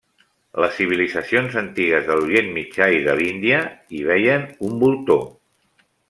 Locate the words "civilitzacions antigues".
0.77-2.07